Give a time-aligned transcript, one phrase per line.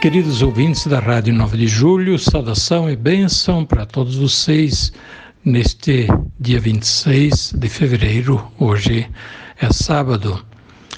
[0.00, 4.92] Queridos ouvintes da Rádio 9 de Julho, saudação e bênção para todos vocês
[5.44, 6.06] neste
[6.38, 8.46] dia 26 de fevereiro.
[8.60, 9.10] Hoje
[9.60, 10.40] é sábado.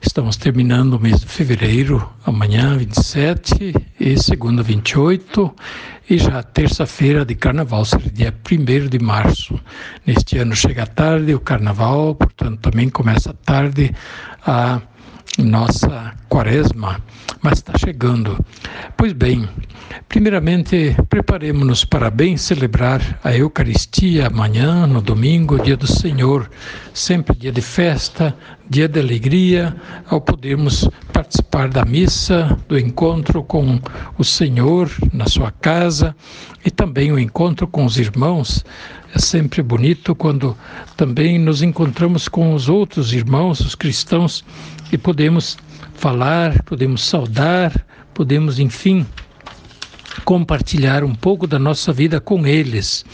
[0.00, 5.54] Estamos terminando o mês de fevereiro, amanhã 27 e segunda 28
[6.08, 9.60] e já terça-feira de carnaval, será dia 1 de março.
[10.06, 13.94] Neste ano chega tarde o carnaval, portanto também começa tarde
[14.46, 14.80] a
[15.38, 17.00] nossa quaresma,
[17.42, 18.38] mas está chegando.
[18.96, 19.48] Pois bem,
[20.08, 26.50] primeiramente preparemos-nos para bem celebrar a Eucaristia amanhã, no domingo, dia do Senhor,
[26.94, 28.36] sempre dia de festa,
[28.68, 29.76] dia de alegria,
[30.08, 33.80] ao podermos participar da missa, do encontro com
[34.18, 36.14] o Senhor na sua casa
[36.64, 38.64] e também o encontro com os irmãos.
[39.14, 40.56] É sempre bonito quando
[40.96, 44.44] também nos encontramos com os outros irmãos, os cristãos,
[44.92, 45.56] e podemos
[45.94, 47.72] falar, podemos saudar,
[48.14, 49.06] podemos, enfim,
[50.24, 53.04] compartilhar um pouco da nossa vida com eles.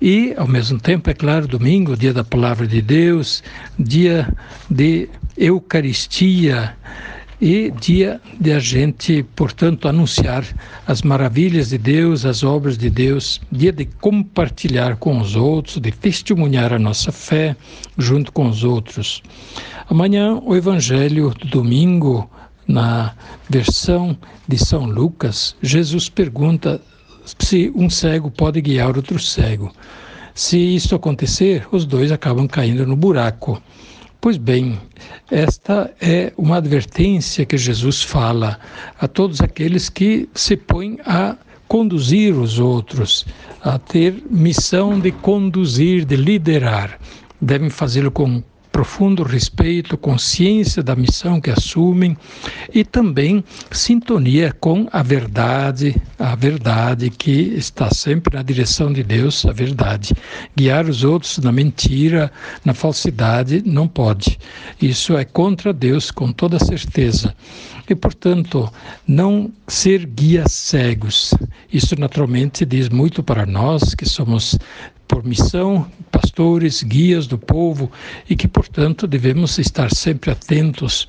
[0.00, 3.42] E, ao mesmo tempo, é claro, domingo, dia da palavra de Deus,
[3.78, 4.28] dia
[4.68, 6.76] de Eucaristia
[7.42, 10.46] e dia de a gente, portanto, anunciar
[10.86, 15.90] as maravilhas de Deus, as obras de Deus, dia de compartilhar com os outros, de
[15.90, 17.56] testemunhar a nossa fé
[17.98, 19.24] junto com os outros.
[19.90, 22.30] Amanhã, o Evangelho do domingo,
[22.64, 23.12] na
[23.50, 26.80] versão de São Lucas, Jesus pergunta
[27.40, 29.72] se um cego pode guiar outro cego.
[30.32, 33.60] Se isso acontecer, os dois acabam caindo no buraco.
[34.22, 34.78] Pois bem,
[35.28, 38.56] esta é uma advertência que Jesus fala
[39.00, 43.26] a todos aqueles que se põem a conduzir os outros,
[43.60, 47.00] a ter missão de conduzir, de liderar.
[47.40, 48.40] Devem fazê-lo com
[48.72, 52.16] profundo respeito, consciência da missão que assumem
[52.72, 59.44] e também sintonia com a verdade, a verdade que está sempre na direção de Deus,
[59.44, 60.14] a verdade.
[60.56, 62.32] Guiar os outros na mentira,
[62.64, 64.38] na falsidade, não pode.
[64.80, 67.34] Isso é contra Deus com toda certeza.
[67.88, 68.72] E, portanto,
[69.06, 71.34] não ser guias cegos.
[71.70, 74.56] Isso naturalmente diz muito para nós que somos
[75.12, 77.92] por missão, pastores, guias do povo
[78.30, 81.06] e que, portanto, devemos estar sempre atentos.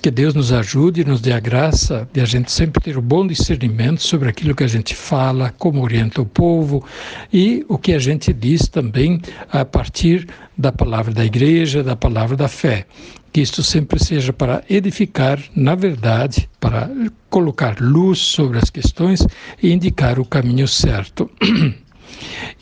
[0.00, 3.02] Que Deus nos ajude e nos dê a graça de a gente sempre ter o
[3.02, 6.84] bom discernimento sobre aquilo que a gente fala, como orienta o povo
[7.32, 12.36] e o que a gente diz também a partir da palavra da igreja, da palavra
[12.36, 12.86] da fé.
[13.32, 16.88] Que isto sempre seja para edificar, na verdade, para
[17.28, 19.26] colocar luz sobre as questões
[19.60, 21.28] e indicar o caminho certo.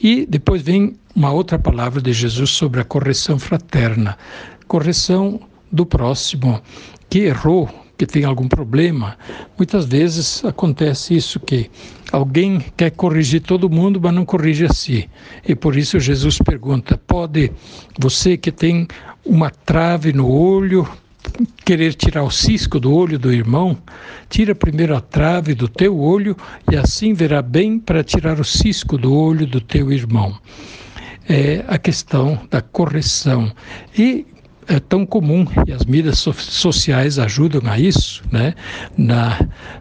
[0.00, 4.16] E depois vem uma outra palavra de Jesus sobre a correção fraterna,
[4.66, 6.60] correção do próximo
[7.08, 9.16] que errou, que tem algum problema.
[9.56, 11.70] Muitas vezes acontece isso que
[12.12, 15.10] alguém quer corrigir todo mundo, mas não corrige a si.
[15.46, 17.50] E por isso Jesus pergunta: pode
[17.98, 18.86] você que tem
[19.24, 20.88] uma trave no olho
[21.64, 23.76] querer tirar o cisco do olho do irmão,
[24.28, 26.36] tira primeiro a trave do teu olho
[26.70, 30.36] e assim verá bem para tirar o cisco do olho do teu irmão.
[31.28, 33.52] É a questão da correção.
[33.96, 34.26] E
[34.68, 38.54] é tão comum e as mídias so sociais ajudam a isso, né?
[38.96, 39.38] Na,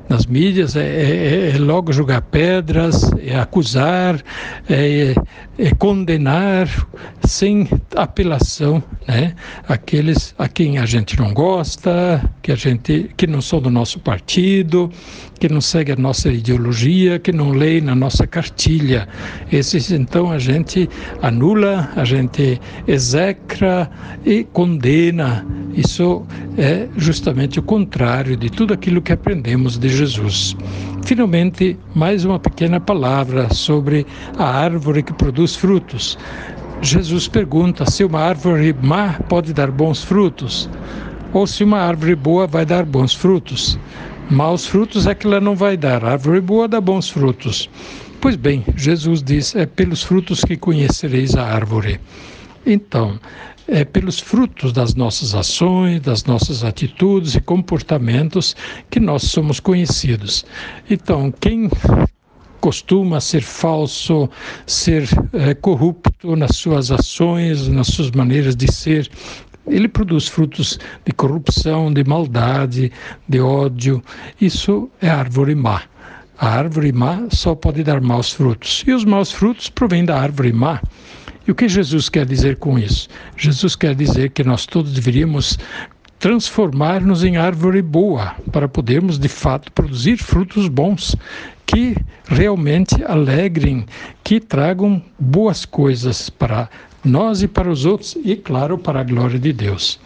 [0.08, 4.24] nas mídias é, é, é logo jogar pedras, é acusar,
[4.70, 5.14] é,
[5.60, 6.70] é, condenar
[7.26, 9.36] sem apelação, né?
[9.68, 14.00] Aqueles a quem a gente não gosta, que a gente que não são do nosso
[14.00, 14.90] partido,
[15.38, 19.06] que não segue a nossa ideologia, que não lê na nossa cartilha.
[19.52, 20.90] Esses então a gente
[21.22, 22.58] anula, a gente
[22.88, 23.92] execra
[24.26, 25.46] e condena.
[25.76, 26.26] Isso
[26.58, 30.56] é justamente o contrário de tudo aquilo que aprendemos de Jesus.
[31.04, 34.08] Finalmente, mais uma pequena palavra sobre
[34.38, 36.18] a árvore que produz frutos.
[36.82, 40.70] Jesus pergunta se uma árvore má pode dar bons frutos
[41.34, 43.80] ou se uma árvore boa vai dar bons frutos.
[44.30, 46.04] Maus frutos é que ela não vai dar.
[46.04, 47.70] A árvore boa dá bons frutos.
[48.20, 52.00] Pois bem, Jesus diz: é pelos frutos que conhecereis a árvore.
[52.66, 53.20] Então,
[53.68, 58.56] é pelos frutos das nossas ações, das nossas atitudes e comportamentos
[58.90, 60.46] que nós somos conhecidos.
[60.90, 61.70] Então, quem
[62.60, 64.30] costuma ser falso,
[64.66, 69.10] ser é, corrupto nas suas ações, nas suas maneiras de ser,
[69.68, 72.92] ele produz frutos de corrupção, de maldade,
[73.28, 74.04] de ódio.
[74.40, 75.84] Isso é árvore má.
[76.40, 78.84] A árvore má só pode dar maus frutos.
[78.86, 80.80] E os maus frutos provêm da árvore má.
[81.48, 83.08] E o que Jesus quer dizer com isso?
[83.36, 85.58] Jesus quer dizer que nós todos deveríamos
[86.20, 91.16] transformar-nos em árvore boa, para podermos de fato produzir frutos bons,
[91.66, 91.96] que
[92.28, 93.86] realmente alegrem,
[94.24, 96.70] que tragam boas coisas para
[97.08, 100.00] nós e para os outros, e claro, para a glória de Deus.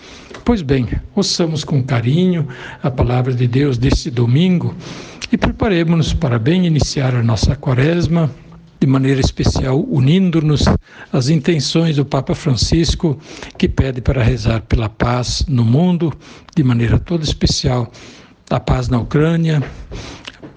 [0.45, 2.47] Pois bem, ouçamos com carinho
[2.81, 4.73] a palavra de Deus deste domingo
[5.31, 8.29] e preparemos-nos para bem iniciar a nossa quaresma
[8.79, 10.65] de maneira especial unindo-nos
[11.13, 13.19] às intenções do Papa Francisco,
[13.55, 16.11] que pede para rezar pela paz no mundo,
[16.55, 17.91] de maneira toda especial,
[18.49, 19.61] a paz na Ucrânia,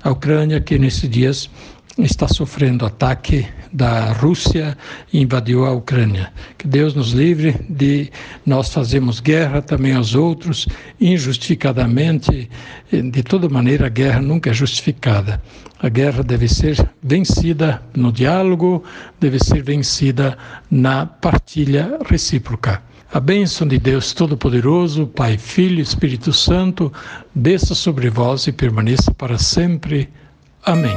[0.02, 1.50] a Ucrânia que nesses dias
[1.98, 4.76] está sofrendo ataque da Rússia
[5.12, 6.32] e invadiu a Ucrânia.
[6.58, 8.10] Que Deus nos livre de
[8.44, 10.66] nós fazermos guerra também aos outros
[11.00, 12.50] injustificadamente.
[12.90, 15.40] De toda maneira, a guerra nunca é justificada.
[15.78, 18.82] A guerra deve ser vencida no diálogo,
[19.20, 20.36] deve ser vencida
[20.70, 22.82] na partilha recíproca.
[23.12, 26.92] A bênção de Deus Todo-Poderoso, Pai, Filho e Espírito Santo,
[27.32, 30.08] desça sobre vós e permaneça para sempre.
[30.64, 30.96] Amém.